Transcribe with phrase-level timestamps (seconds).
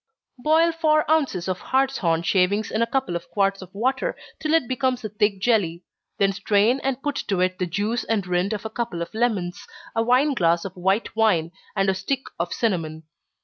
[0.43, 4.67] _Boil four ounces of hartshorn shavings in a couple of quarts of water, till it
[4.67, 5.83] becomes a thick jelly
[6.17, 9.67] then strain and put to it the juice and rind of a couple of lemons,
[9.95, 13.03] a wine glass of white wine, and a stick of cinnamon.